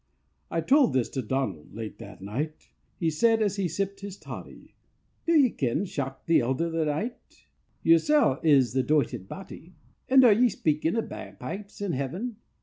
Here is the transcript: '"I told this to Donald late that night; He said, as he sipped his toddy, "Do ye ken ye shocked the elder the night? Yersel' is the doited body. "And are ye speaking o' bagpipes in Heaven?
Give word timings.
'"I 0.49 0.61
told 0.61 0.93
this 0.93 1.09
to 1.09 1.21
Donald 1.21 1.75
late 1.75 1.99
that 1.99 2.23
night; 2.23 2.69
He 2.97 3.11
said, 3.11 3.39
as 3.39 3.57
he 3.57 3.67
sipped 3.67 3.99
his 3.99 4.17
toddy, 4.17 4.73
"Do 5.27 5.33
ye 5.33 5.51
ken 5.51 5.81
ye 5.81 5.85
shocked 5.85 6.25
the 6.25 6.39
elder 6.39 6.71
the 6.71 6.85
night? 6.85 7.45
Yersel' 7.83 8.39
is 8.41 8.73
the 8.73 8.81
doited 8.81 9.27
body. 9.29 9.75
"And 10.09 10.25
are 10.25 10.33
ye 10.33 10.49
speaking 10.49 10.95
o' 10.95 11.03
bagpipes 11.03 11.81
in 11.81 11.91
Heaven? 11.91 12.37